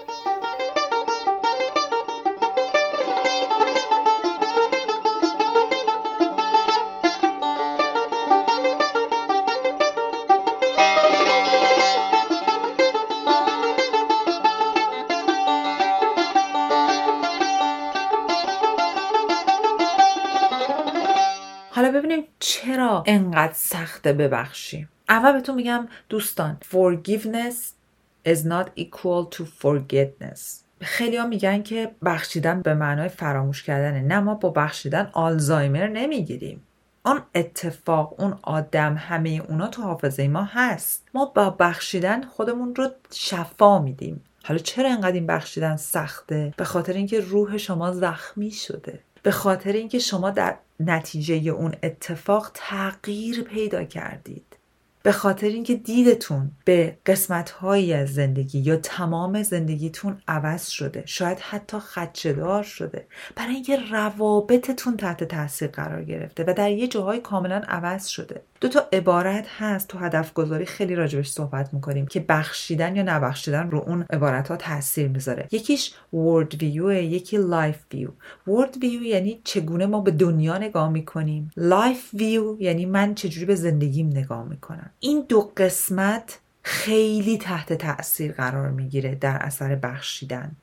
انقدر 23.07 23.53
سخته 23.53 24.13
ببخشیم 24.13 24.89
اول 25.09 25.31
بهتون 25.31 25.55
میگم 25.55 25.87
دوستان 26.09 26.57
forgiveness 26.71 27.55
is 28.27 28.39
not 28.39 28.67
equal 28.79 29.37
to 29.37 29.43
forgetness. 29.61 30.67
خیلی 30.81 31.17
ها 31.17 31.27
میگن 31.27 31.63
که 31.63 31.91
بخشیدن 32.05 32.61
به 32.61 32.73
معنای 32.73 33.09
فراموش 33.09 33.63
کردنه. 33.63 34.01
نه 34.01 34.19
ما 34.19 34.35
با 34.35 34.49
بخشیدن 34.49 35.09
آلزایمر 35.13 35.87
نمی‌گیریم. 35.87 36.63
اون 37.05 37.21
اتفاق 37.35 38.15
اون 38.19 38.39
آدم 38.41 38.95
همه 38.95 39.41
اونا 39.49 39.67
تو 39.67 39.81
حافظه 39.81 40.27
ما 40.27 40.43
هست. 40.43 41.07
ما 41.13 41.25
با 41.25 41.49
بخشیدن 41.49 42.23
خودمون 42.23 42.75
رو 42.75 42.89
شفا 43.11 43.79
میدیم. 43.79 44.23
حالا 44.43 44.59
چرا 44.59 44.89
انقدر 44.89 45.11
این 45.11 45.27
بخشیدن 45.27 45.75
سخته؟ 45.75 46.53
به 46.57 46.63
خاطر 46.63 46.93
اینکه 46.93 47.19
روح 47.19 47.57
شما 47.57 47.91
زخمی 47.91 48.51
شده. 48.51 48.99
به 49.27 49.31
خاطر 49.31 49.71
اینکه 49.71 49.99
شما 49.99 50.29
در 50.29 50.55
نتیجه 50.79 51.51
اون 51.51 51.73
اتفاق 51.83 52.51
تغییر 52.53 53.43
پیدا 53.43 53.83
کردید. 53.83 54.57
به 55.03 55.11
خاطر 55.11 55.47
اینکه 55.47 55.75
دیدتون 55.75 56.51
به 56.65 56.97
قسمت 57.05 57.49
هایی 57.49 57.93
از 57.93 58.13
زندگی 58.13 58.59
یا 58.59 58.77
تمام 58.77 59.43
زندگیتون 59.43 60.21
عوض 60.27 60.67
شده 60.67 61.03
شاید 61.05 61.39
حتی 61.39 61.79
خدشدار 61.79 62.63
شده 62.63 63.07
برای 63.35 63.53
اینکه 63.53 63.77
روابطتون 63.91 64.97
تحت 64.97 65.23
تاثیر 65.23 65.67
قرار 65.67 66.03
گرفته 66.03 66.43
و 66.47 66.53
در 66.53 66.71
یه 66.71 66.87
جاهای 66.87 67.19
کاملا 67.19 67.61
عوض 67.67 68.07
شده. 68.07 68.41
دو 68.61 68.67
تا 68.67 68.87
عبارت 68.93 69.47
هست 69.57 69.87
تو 69.87 69.97
هدف 69.97 70.33
گذاری 70.33 70.65
خیلی 70.65 70.95
راجبش 70.95 71.29
صحبت 71.29 71.73
می‌کنیم 71.73 72.07
که 72.07 72.19
بخشیدن 72.29 72.95
یا 72.95 73.03
نبخشیدن 73.03 73.71
رو 73.71 73.83
اون 73.87 74.05
عبارت 74.09 74.47
ها 74.47 74.57
تاثیر 74.57 75.07
می‌ذاره. 75.07 75.47
یکیش 75.51 75.93
worldview 76.13 76.91
یکی 76.91 77.37
life 77.37 77.79
view 77.93 78.09
worldview 78.47 79.03
یعنی 79.03 79.41
چگونه 79.43 79.85
ما 79.85 80.01
به 80.01 80.11
دنیا 80.11 80.57
نگاه 80.57 80.89
می‌کنیم. 80.89 81.51
life 81.57 82.09
view 82.13 82.55
یعنی 82.59 82.85
من 82.85 83.15
چجوری 83.15 83.45
به 83.45 83.55
زندگیم 83.55 84.07
نگاه 84.07 84.43
می‌کنم. 84.47 84.89
این 84.99 85.25
دو 85.29 85.51
قسمت 85.57 86.39
خیلی 86.63 87.37
تحت 87.37 87.73
تاثیر 87.73 88.31
قرار 88.31 88.69
می‌گیره 88.69 89.15
در 89.15 89.37
اثر 89.37 89.75
بخشیدن. 89.75 90.55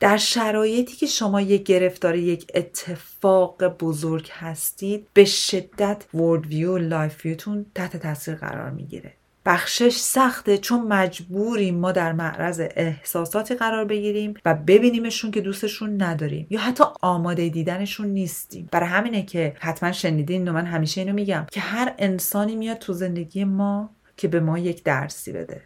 در 0.00 0.16
شرایطی 0.16 0.96
که 0.96 1.06
شما 1.06 1.40
یک 1.40 1.62
گرفتار 1.62 2.16
یک 2.16 2.46
اتفاق 2.54 3.68
بزرگ 3.68 4.30
هستید 4.32 5.06
به 5.14 5.24
شدت 5.24 6.04
worldview 6.14 6.46
life 6.46 6.78
view 6.78 7.24
تون 7.24 7.66
تحت 7.74 7.96
تاثیر 7.96 8.34
قرار 8.34 8.70
می‌گیره. 8.70 9.12
بخشش 9.46 9.96
سخته 9.96 10.58
چون 10.58 10.80
مجبوریم 10.80 11.74
ما 11.74 11.92
در 11.92 12.12
معرض 12.12 12.62
احساساتی 12.70 13.54
قرار 13.54 13.84
بگیریم 13.84 14.34
و 14.44 14.54
ببینیمشون 14.54 15.30
که 15.30 15.40
دوستشون 15.40 16.02
نداریم 16.02 16.46
یا 16.50 16.60
حتی 16.60 16.84
آماده 17.02 17.48
دیدنشون 17.48 18.06
نیستیم. 18.06 18.68
برای 18.72 18.88
همینه 18.88 19.22
که 19.22 19.56
حتما 19.58 19.92
شنیدین 19.92 20.48
و 20.48 20.52
من 20.52 20.66
همیشه 20.66 21.00
اینو 21.00 21.12
میگم 21.12 21.46
که 21.50 21.60
هر 21.60 21.94
انسانی 21.98 22.56
میاد 22.56 22.78
تو 22.78 22.92
زندگی 22.92 23.44
ما 23.44 23.90
که 24.16 24.28
به 24.28 24.40
ما 24.40 24.58
یک 24.58 24.82
درسی 24.82 25.32
بده. 25.32 25.62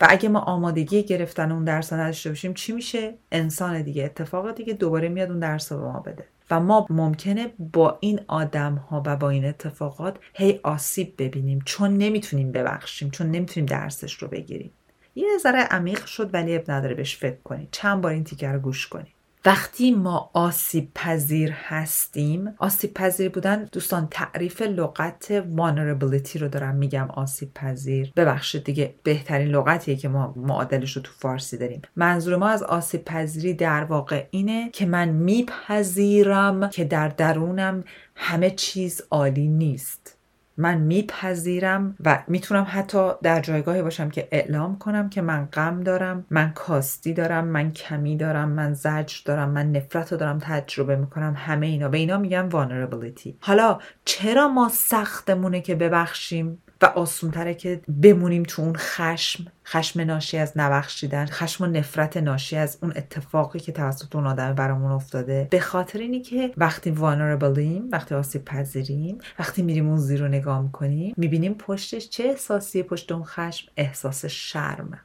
و 0.00 0.06
اگه 0.08 0.28
ما 0.28 0.38
آمادگی 0.38 1.02
گرفتن 1.02 1.52
اون 1.52 1.64
درس 1.64 1.92
نداشته 1.92 2.28
باشیم 2.28 2.54
چی 2.54 2.72
میشه؟ 2.72 3.14
انسان 3.32 3.82
دیگه 3.82 4.04
اتفاق 4.04 4.54
دیگه 4.54 4.72
دوباره 4.72 5.08
میاد 5.08 5.30
اون 5.30 5.38
درس 5.38 5.72
رو 5.72 5.78
به 5.78 5.84
ما 5.84 6.00
بده. 6.00 6.24
و 6.50 6.60
ما 6.60 6.86
ممکنه 6.90 7.52
با 7.72 7.98
این 8.00 8.20
آدم 8.26 8.74
ها 8.74 9.02
و 9.06 9.16
با 9.16 9.30
این 9.30 9.44
اتفاقات 9.44 10.16
هی 10.34 10.60
آسیب 10.62 11.14
ببینیم 11.18 11.58
چون 11.64 11.98
نمی‌تونیم 11.98 12.52
ببخشیم 12.52 13.10
چون 13.10 13.30
نمی‌تونیم 13.30 13.66
درسش 13.66 14.12
رو 14.12 14.28
بگیریم. 14.28 14.70
یه 15.14 15.28
ذره 15.42 15.60
عمیق 15.60 16.04
شد 16.04 16.34
ولی 16.34 16.56
اب 16.56 16.70
نداره 16.70 16.94
بهش 16.94 17.16
فکر 17.16 17.40
کنید 17.44 17.68
چند 17.72 18.00
بار 18.00 18.12
این 18.12 18.24
تیکر 18.24 18.52
رو 18.52 18.60
گوش 18.60 18.88
کنید 18.88 19.19
وقتی 19.44 19.90
ما 19.90 20.30
آسیب 20.32 20.90
پذیر 20.94 21.52
هستیم 21.52 22.54
آسیب 22.58 22.94
پذیر 22.94 23.28
بودن 23.28 23.68
دوستان 23.72 24.08
تعریف 24.10 24.62
لغت 24.62 25.40
vulnerability 25.40 26.36
رو 26.36 26.48
دارم 26.48 26.74
میگم 26.74 27.08
آسیب 27.10 27.54
پذیر 27.54 28.12
ببخشید 28.16 28.64
دیگه 28.64 28.94
بهترین 29.02 29.48
لغتیه 29.48 29.96
که 29.96 30.08
ما 30.08 30.34
معادلش 30.36 30.96
رو 30.96 31.02
تو 31.02 31.12
فارسی 31.18 31.58
داریم. 31.58 31.82
منظور 31.96 32.36
ما 32.36 32.48
از 32.48 32.62
آسیب 32.62 33.04
پذیری 33.04 33.54
در 33.54 33.84
واقع 33.84 34.26
اینه 34.30 34.70
که 34.70 34.86
من 34.86 35.08
میپذیرم 35.08 36.70
که 36.70 36.84
در 36.84 37.08
درونم 37.08 37.84
همه 38.14 38.50
چیز 38.50 39.02
عالی 39.10 39.48
نیست. 39.48 40.19
من 40.60 40.78
میپذیرم 40.78 41.96
و 42.04 42.22
می‌تونم 42.28 42.66
حتی 42.68 43.10
در 43.22 43.40
جایگاهی 43.40 43.82
باشم 43.82 44.10
که 44.10 44.28
اعلام 44.30 44.78
کنم 44.78 45.08
که 45.08 45.22
من 45.22 45.48
غم 45.52 45.80
دارم 45.80 46.26
من 46.30 46.52
کاستی 46.52 47.14
دارم 47.14 47.44
من 47.44 47.72
کمی 47.72 48.16
دارم 48.16 48.48
من 48.48 48.74
زجر 48.74 49.20
دارم 49.24 49.50
من 49.50 49.72
نفرت 49.72 50.12
رو 50.12 50.18
دارم 50.18 50.38
تجربه 50.38 50.96
می‌کنم. 50.96 51.34
همه 51.36 51.66
اینا. 51.66 51.88
به 51.88 51.98
اینا 51.98 52.18
میگم 52.18 52.48
vulnerability. 52.50 53.30
حالا 53.40 53.78
چرا 54.04 54.48
ما 54.48 54.68
سختمونه 54.72 55.60
که 55.60 55.74
ببخشیم؟ 55.74 56.62
و 56.82 56.86
آسونتره 56.86 57.54
که 57.54 57.80
بمونیم 58.02 58.42
تو 58.42 58.62
اون 58.62 58.76
خشم 58.76 59.46
خشم 59.66 60.00
ناشی 60.00 60.38
از 60.38 60.52
نبخشیدن 60.56 61.26
خشم 61.26 61.64
و 61.64 61.66
نفرت 61.66 62.16
ناشی 62.16 62.56
از 62.56 62.78
اون 62.82 62.92
اتفاقی 62.96 63.58
که 63.58 63.72
توسط 63.72 64.16
اون 64.16 64.26
آدم 64.26 64.54
برامون 64.54 64.92
افتاده. 64.92 65.48
به 65.50 65.60
خاطر 65.60 65.98
اینی 65.98 66.20
که 66.20 66.52
وقتی 66.56 66.90
وانربلیم 66.90 67.88
وقتی 67.92 68.14
آسیب 68.14 68.44
پذیریم 68.44 69.18
وقتی 69.38 69.62
میریم 69.62 69.88
اون 69.88 69.98
زیر 69.98 70.20
رو 70.20 70.28
نگاه 70.28 70.62
می‌کنیم 70.62 71.14
می‌بینیم 71.16 71.54
پشتش 71.54 72.08
چه 72.08 72.24
احساسی 72.24 72.82
پشت 72.82 73.12
اون 73.12 73.24
خشم؟ 73.24 73.68
احساس 73.76 74.24
شرم. 74.24 75.00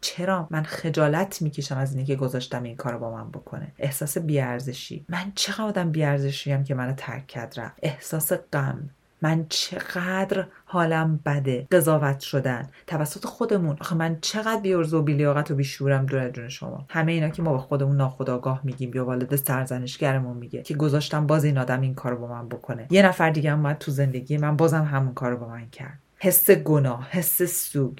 چرا؟ 0.00 0.46
من 0.50 0.62
خجالت 0.62 1.42
می‌کشم 1.42 1.76
از 1.76 1.94
اینکه 1.94 2.16
گذاشتم 2.16 2.62
این 2.62 2.76
کارو 2.76 2.98
با 2.98 3.10
من 3.10 3.28
بکنه. 3.30 3.72
احساس 3.78 4.18
بیارزشی. 4.18 5.04
من 5.08 5.32
چقدر 5.34 5.62
آدم 5.62 5.90
بیارزشیم 5.90 6.64
که 6.64 6.74
منو 6.74 6.92
ترک 6.92 7.26
کرد 7.26 7.60
رفت؟ 7.60 7.78
احساس 7.82 8.32
غم. 8.32 8.90
من 9.22 9.46
چقدر 9.48 10.46
حالم 10.64 11.20
بده 11.26 11.66
قضاوت 11.70 12.20
شدن. 12.20 12.70
توسط 12.86 13.24
خودمون. 13.24 13.76
آخه 13.80 13.94
من 13.94 14.18
چقدر 14.20 14.60
بیارزو 14.60 14.98
و 14.98 15.02
بیلیاقت 15.02 15.50
و 15.50 15.54
بیشورم 15.54 16.06
دور 16.06 16.30
جون 16.30 16.48
شما. 16.48 16.84
همه 16.88 17.12
اینا 17.12 17.28
که 17.28 17.42
ما 17.42 17.52
به 17.52 17.58
خودمون 17.58 17.96
ناخداگاه 17.96 18.60
میگیم. 18.64 18.94
یا 18.94 19.04
والد 19.04 19.36
سرزنشگرمون 19.36 20.36
میگه. 20.36 20.62
که 20.62 20.74
گذاشتم 20.74 21.26
باز 21.26 21.44
این 21.44 21.58
آدم 21.58 21.80
این 21.80 21.94
کارو 21.94 22.16
با 22.16 22.26
من 22.26 22.48
بکنه. 22.48 22.86
یه 22.90 23.02
نفر 23.02 23.30
دیگه 23.30 23.52
هم 23.52 23.72
تو 23.72 23.90
زندگی 23.90 24.38
من 24.38 24.56
بازم 24.56 24.84
همون 24.84 25.14
کارو 25.14 25.36
با 25.36 25.48
من 25.48 25.70
کرد. 25.70 25.98
حس 26.18 26.50
گناه 26.50 27.08
حس 27.10 27.42
سوگ. 27.42 27.98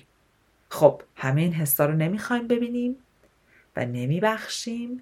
خب 0.69 1.03
همه 1.17 1.41
این 1.41 1.53
حسا 1.53 1.87
رو 1.87 1.93
نمی‌خوایم 1.93 2.49
ببینیم 2.49 2.97
و 3.77 3.87
نمیبخشیم 3.87 5.01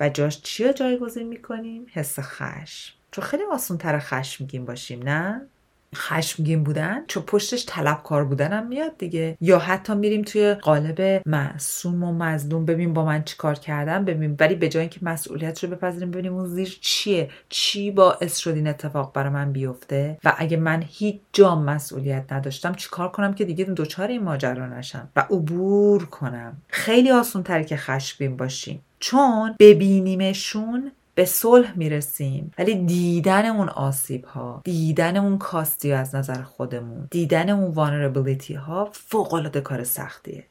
و 0.00 0.08
جاش 0.08 0.42
چی 0.42 0.64
رو 0.64 0.72
جایگزین 0.72 1.28
می‌کنیم؟ 1.28 1.86
حس 1.92 2.18
خشم. 2.20 2.94
چون 3.10 3.24
خیلی 3.24 3.42
آسون 3.52 3.78
تر 3.78 3.98
خشمگین 3.98 4.64
باشیم 4.64 5.02
نه؟ 5.02 5.46
خشمگین 5.94 6.64
بودن 6.64 7.04
چون 7.06 7.22
پشتش 7.22 7.64
طلبکار 7.66 8.24
بودنم 8.24 8.66
میاد 8.66 8.98
دیگه. 8.98 9.36
یا 9.40 9.58
حتی 9.58 9.94
میریم 9.94 10.22
توی 10.22 10.54
قالب 10.54 11.22
معصوم 11.26 12.04
و 12.04 12.12
مظلوم 12.12 12.64
ببین 12.64 12.94
با 12.94 13.04
من 13.04 13.24
چیکار 13.24 13.54
کردم 13.54 14.04
ببین. 14.04 14.36
ولی 14.40 14.54
به 14.54 14.68
جای 14.68 14.80
اینکه 14.80 15.00
مسئولیت 15.02 15.64
رو 15.64 15.70
بپذیریم 15.70 16.10
ببینیم 16.10 16.34
اون 16.34 16.46
زیر 16.46 16.78
چیه. 16.80 17.30
چی 17.48 17.90
باعث 17.90 18.36
شد 18.36 18.54
این 18.54 18.66
اتفاق 18.66 19.12
برای 19.12 19.30
من 19.30 19.52
بیفته؟ 19.52 20.18
و 20.24 20.34
اگه 20.38 20.56
من 20.56 20.84
هیچ 20.88 21.16
جام 21.32 21.64
مسئولیت 21.64 22.32
نداشتم 22.32 22.74
چیکار 22.74 23.08
کنم 23.08 23.34
که 23.34 23.44
دیگه 23.44 23.64
دوچار 23.64 24.08
این 24.08 24.22
ماجرا 24.22 24.66
نشم؟ 24.66 25.08
و 25.16 25.20
عبور 25.20 26.06
کنم. 26.06 26.56
خیلی 26.68 27.10
آسون 27.10 27.42
تره 27.42 27.64
که 27.64 27.76
خشمگین 27.76 28.36
باشیم. 28.36 28.82
چون 29.00 29.54
ببینیمشون 29.58 30.92
به 31.16 31.24
صلح 31.24 31.78
می‌رسیم. 31.78 32.52
ولی 32.58 32.74
دیدن 32.74 33.46
اون 33.46 33.68
آسیب 33.68 34.24
ها 34.24 34.60
دیدن 34.64 35.16
اون 35.16 35.38
کاستی 35.38 35.92
از 35.92 36.14
نظر 36.14 36.42
خودمون 36.42 37.08
دیدن 37.10 37.50
اون 37.50 37.70
وانربلیتی 37.70 38.54
ها 38.54 38.88
فوق 38.92 39.34
العاده 39.34 39.60
کار 39.60 39.84
سختیه. 39.84 40.44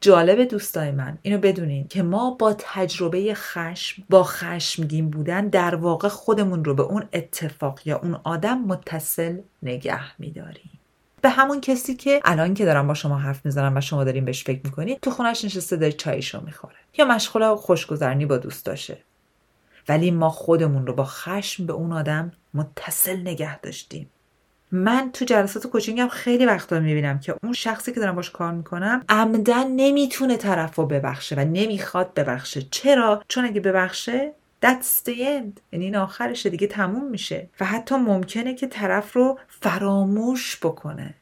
جالب 0.00 0.48
دوستای 0.48 0.90
من 0.90 1.18
اینو 1.22 1.38
بدونین 1.38 1.88
که 1.88 2.02
ما 2.02 2.30
با 2.30 2.54
تجربه 2.58 3.34
خشم 3.34 4.02
با 4.10 4.24
خشمگین 4.24 5.10
بودن 5.10 5.48
در 5.48 5.74
واقع 5.74 6.08
خودمون 6.08 6.64
رو 6.64 6.74
به 6.74 6.82
اون 6.82 7.04
اتفاق 7.12 7.80
یا 7.84 7.98
اون 7.98 8.20
آدم 8.24 8.58
متصل 8.58 9.38
نگه 9.62 10.20
میداریم. 10.20 10.70
به 11.22 11.28
همون 11.28 11.60
کسی 11.60 11.94
که 11.94 12.20
الان 12.24 12.54
که 12.54 12.64
دارم 12.64 12.86
با 12.86 12.94
شما 12.94 13.18
حرف 13.18 13.46
می‌زنم 13.46 13.76
و 13.76 13.80
شما 13.80 14.04
داریم 14.04 14.24
بهش 14.24 14.44
فکر 14.44 14.60
می‌کنید 14.64 15.00
تو 15.00 15.10
خونش 15.10 15.44
نشسته 15.44 15.76
داره 15.76 15.92
چایشو 15.92 16.40
می‌خوره 16.40 16.76
یا 16.98 17.04
مشغول 17.04 17.54
خوشگذرنی 17.54 18.26
با 18.26 18.36
دوست 18.36 18.66
داشته. 18.66 18.98
ولی 19.88 20.10
ما 20.10 20.30
خودمون 20.30 20.86
رو 20.86 20.92
با 20.92 21.04
خشم 21.04 21.66
به 21.66 21.72
اون 21.72 21.92
آدم 21.92 22.32
متصل 22.54 23.16
نگه 23.20 23.60
داشتیم. 23.60 24.10
من 24.72 25.10
تو 25.12 25.24
جلسات 25.24 25.66
کوچینگم 25.66 26.08
خیلی 26.08 26.46
وقتا 26.46 26.80
می‌بینم 26.80 27.18
که 27.18 27.34
اون 27.42 27.52
شخصی 27.52 27.92
که 27.92 28.00
دارم 28.00 28.14
باش 28.14 28.30
کار 28.30 28.52
می‌کنم 28.52 29.04
عمدن 29.08 29.66
نمی‌تونه 29.70 30.36
طرف 30.36 30.74
رو 30.74 30.86
ببخشه 30.86 31.36
و 31.36 31.40
نمی‌خواد 31.40 32.14
ببخشه. 32.14 32.62
چرا؟ 32.70 33.22
چون 33.28 33.44
اگه 33.44 33.60
ببخشه 33.60 34.32
That's 34.64 35.06
the 35.06 35.14
end. 35.14 35.60
یعنی 35.72 35.84
این 35.84 35.96
آخرشه 35.96 36.50
دیگه 36.50 36.66
تموم 36.66 37.10
میشه. 37.10 37.48
و 37.60 37.64
حتی 37.64 37.94
ممکنه 37.94 38.54
که 38.54 38.66
طرف 38.66 39.12
رو 39.12 39.38
فراموش 39.48 40.58
بکنه. 40.62 41.14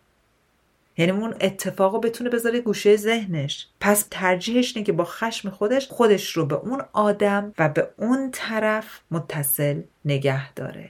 یعنی 0.96 1.12
اون 1.12 1.34
اتفاق 1.40 1.94
رو 1.94 2.00
بتونه 2.00 2.30
بذاره 2.30 2.60
گوشه 2.60 2.96
ذهنش. 2.96 3.68
پس 3.80 4.06
ترجیحش 4.10 4.76
اینه 4.76 4.86
که 4.86 4.92
با 4.92 5.04
خشم 5.04 5.50
خودش 5.50 5.88
خودش 5.88 6.32
رو 6.32 6.46
به 6.46 6.54
اون 6.54 6.82
آدم 6.92 7.54
و 7.58 7.68
به 7.68 7.88
اون 7.96 8.30
طرف 8.32 9.00
متصل 9.10 9.80
نگه 10.04 10.52
داره. 10.52 10.88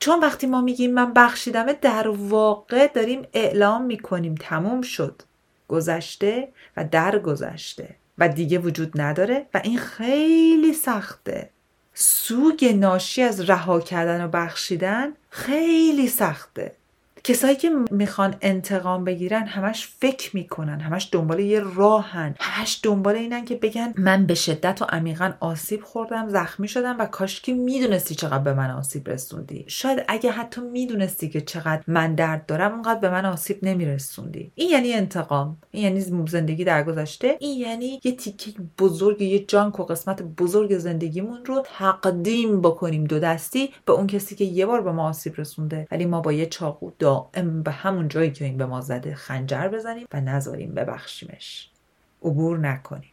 چون 0.00 0.20
وقتی 0.20 0.46
ما 0.46 0.60
میگیم 0.60 0.94
من 0.94 1.12
بخشیدمه 1.12 1.72
در 1.72 2.08
واقع 2.08 2.86
داریم 2.86 3.22
اعلام 3.32 3.84
می‌کنیم 3.84 4.34
تموم 4.34 4.82
شد. 4.82 5.22
گذشته 5.68 6.48
و 6.76 6.84
در 6.84 7.18
گذشته 7.18 7.88
و 8.18 8.28
دیگه 8.28 8.58
وجود 8.58 9.00
نداره 9.00 9.46
و 9.54 9.60
این 9.64 9.78
خیلی 9.78 10.72
سخته. 10.72 11.50
سوگ 11.94 12.64
ناشی 12.64 13.22
از 13.22 13.50
رها 13.50 13.80
کردن 13.80 14.24
و 14.24 14.28
بخشیدن 14.28 15.12
خیلی 15.30 16.08
سخته. 16.08 16.72
کسایی 17.24 17.56
که 17.56 17.70
می‌خوان 17.90 18.34
انتقام 18.40 19.04
بگیرن 19.04 19.46
همش 19.46 19.88
فکر 19.98 20.36
می‌کنن 20.36 20.80
همش 20.80 21.08
دنبال 21.12 21.40
یه 21.40 21.60
راهن. 21.60 22.34
همش 22.40 22.80
دنبال 22.82 23.14
اینن 23.14 23.44
که 23.44 23.54
بگن 23.54 23.92
من 23.96 24.26
به 24.26 24.34
شدت 24.34 24.82
و 24.82 24.84
عمیقا 24.84 25.32
آسیب 25.40 25.82
خوردم 25.82 26.28
زخمی 26.28 26.68
شدم 26.68 26.96
و 26.98 27.06
کاشکی 27.06 27.52
می‌دونستی 27.52 28.14
چقدر 28.14 28.38
به 28.38 28.54
من 28.54 28.70
آسیب 28.70 29.08
رسوندی. 29.08 29.64
شاید 29.68 30.04
اگه 30.08 30.30
حتی 30.30 30.60
می‌دونستی 30.60 31.28
که 31.28 31.40
چقدر 31.40 31.82
من 31.86 32.14
درد 32.14 32.46
دارم 32.46 32.72
اونقدر 32.72 33.00
به 33.00 33.10
من 33.10 33.26
آسیب 33.26 33.58
نمیرسوندی. 33.62 34.52
این 34.54 34.70
یعنی 34.70 34.92
انتقام. 34.92 35.56
این 35.70 35.84
یعنی 35.84 36.26
زندگی 36.28 36.64
در 36.64 36.82
گذشته 36.82 37.36
این 37.40 37.58
یعنی 37.58 38.00
یه 38.04 38.12
تیکه 38.12 38.52
بزرگ 38.78 39.22
یه 39.22 39.38
جانک 39.44 39.80
و 39.80 39.84
قسمت 39.84 40.22
بزرگ 40.22 40.78
زندگیمون 40.78 41.44
رو 41.44 41.62
تقدیم 41.78 42.60
بکنیم 42.60 43.04
دو 43.04 43.18
دستی 43.18 43.70
به 43.84 43.92
اون 43.92 44.06
کسی 44.06 44.34
که 44.34 44.44
یه 44.44 44.66
بار 44.66 44.80
به 44.80 44.92
ما 44.92 45.08
آسیب 45.08 45.34
رسونده 45.36 45.88
ولی 45.90 46.06
ما 46.06 46.20
با 46.20 46.32
یه 46.32 46.46
چاقو 46.46 46.90
دائم 47.08 47.62
به 47.62 47.70
همون 47.70 48.08
جایی 48.08 48.30
که 48.30 48.44
این 48.44 48.56
به 48.56 48.66
ما 48.66 48.80
زده 48.80 49.14
خنجر 49.14 49.68
بزنیم 49.68 50.06
و 50.12 50.20
نذاریم 50.20 50.74
ببخشیمش. 50.74 51.70
عبور 52.22 52.58
نکنیم. 52.58 53.12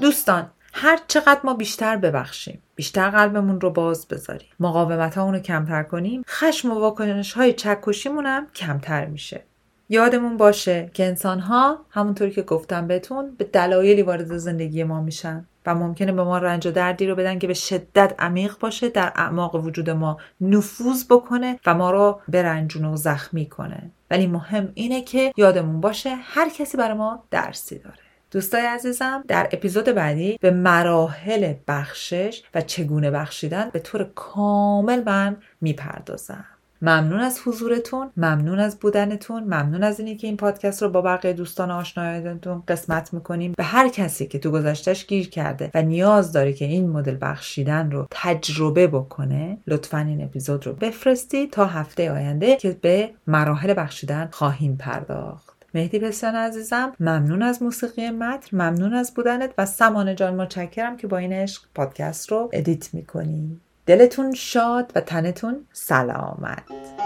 دوستان 0.00 0.50
هر 0.80 0.98
چقدر 1.08 1.40
ما 1.44 1.54
بیشتر 1.54 1.96
ببخشیم 1.96 2.62
بیشتر 2.74 3.10
قلبمون 3.10 3.60
رو 3.60 3.70
باز 3.70 4.08
بذاریم. 4.08 4.48
مقاومت 4.60 5.18
رو 5.18 5.38
کمتر 5.38 5.82
کنیم 5.82 6.22
خشم 6.28 6.70
و 6.70 6.74
واکنش 6.74 7.32
های 7.32 7.52
چکشیمون 7.52 8.26
هم 8.26 8.46
کمتر 8.54 9.06
میشه. 9.06 9.44
یادمون 9.88 10.36
باشه 10.36 10.90
که 10.94 11.04
انسان 11.04 11.40
ها 11.40 11.78
همونطوری 11.90 12.30
که 12.30 12.42
گفتم 12.42 12.86
بهتون 12.86 13.34
به 13.38 13.44
دلایلی 13.44 14.02
وارد 14.02 14.36
زندگی 14.36 14.84
ما 14.84 15.00
میشن 15.00 15.44
و 15.66 15.74
ممکنه 15.74 16.12
به 16.12 16.24
ما 16.24 16.38
رنج 16.38 16.66
و 16.66 16.70
دردی 16.70 17.06
رو 17.06 17.14
بدن 17.14 17.38
که 17.38 17.46
به 17.46 17.54
شدت 17.54 18.14
عمیق 18.18 18.58
باشه 18.58 18.88
در 18.88 19.12
اعماق 19.16 19.54
وجود 19.54 19.90
ما 19.90 20.18
نفوذ 20.40 21.04
بکنه 21.04 21.58
و 21.66 21.74
ما 21.74 21.90
رو 21.90 22.20
برنجونه 22.28 22.88
و 22.88 22.96
زخمی 22.96 23.46
کنه. 23.46 23.90
ولی 24.10 24.26
مهم 24.26 24.72
اینه 24.74 25.02
که 25.02 25.32
یادمون 25.36 25.80
باشه 25.80 26.14
هر 26.14 26.48
کسی 26.48 26.76
برای 26.76 26.96
ما 26.96 27.22
درسی 27.30 27.78
داره. 27.78 28.07
دوستای 28.30 28.66
عزیزم 28.66 29.24
در 29.28 29.48
اپیزود 29.52 29.84
بعدی 29.84 30.38
به 30.40 30.50
مراحل 30.50 31.54
بخشش 31.68 32.42
و 32.54 32.60
چگونه 32.60 33.10
بخشیدن 33.10 33.70
به 33.72 33.78
طور 33.78 34.10
کامل 34.14 35.02
من 35.06 35.36
می‌پردازم. 35.60 36.44
ممنون 36.82 37.20
از 37.20 37.40
حضورتون 37.44 38.10
ممنون 38.16 38.58
از 38.58 38.78
بودنتون 38.78 39.44
ممنون 39.44 39.82
از 39.82 40.00
اینی 40.00 40.16
که 40.16 40.26
این 40.26 40.36
پادکست 40.36 40.82
رو 40.82 40.88
با 40.88 41.02
بقیه 41.02 41.32
دوستان 41.32 41.70
آشنایانتون 41.70 42.62
قسمت 42.68 43.14
می‌کنیم. 43.14 43.54
به 43.56 43.64
هر 43.64 43.88
کسی 43.88 44.26
که 44.26 44.38
تو 44.38 44.50
گذشتش 44.50 45.06
گیر 45.06 45.30
کرده 45.30 45.70
و 45.74 45.82
نیاز 45.82 46.32
داره 46.32 46.52
که 46.52 46.64
این 46.64 46.88
مدل 46.90 47.16
بخشیدن 47.20 47.90
رو 47.90 48.06
تجربه 48.10 48.86
بکنه 48.86 49.58
لطفا 49.66 49.98
این 49.98 50.24
اپیزود 50.24 50.66
رو 50.66 50.72
بفرستید 50.72 51.50
تا 51.50 51.66
هفته 51.66 52.12
آینده 52.12 52.56
که 52.56 52.76
به 52.80 53.10
مراحل 53.26 53.74
بخشیدن 53.76 54.28
خواهیم 54.32 54.76
پرداخت. 54.76 55.47
مهدی 55.74 55.98
پسیان 55.98 56.34
عزیزم 56.34 56.92
ممنون 57.00 57.42
از 57.42 57.62
موسیقی 57.62 58.10
متن 58.10 58.56
ممنون 58.56 58.94
از 58.94 59.14
بودنت 59.14 59.50
و 59.58 59.66
سمانه 59.66 60.14
جان 60.14 60.34
متشکرم 60.34 60.96
که 60.96 61.06
با 61.06 61.18
این 61.18 61.32
عشق 61.32 61.62
پادکست 61.74 62.32
رو 62.32 62.50
edit 62.52 62.94
می‌کنی. 62.94 63.60
دلتون 63.86 64.34
شاد 64.34 64.92
و 64.94 65.00
تنتون 65.00 65.66
سلامت. 65.72 66.97